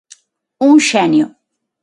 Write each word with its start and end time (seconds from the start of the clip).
Un 0.67 0.73
xenio. 0.89 1.25